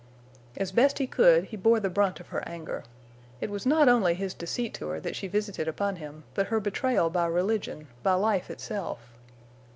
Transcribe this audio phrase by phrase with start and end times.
[0.57, 2.83] As best he could, he bore the brunt of her anger.
[3.39, 6.59] It was not only his deceit to her that she visited upon him, but her
[6.59, 8.99] betrayal by religion, by life itself.